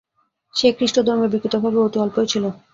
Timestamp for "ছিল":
2.31-2.43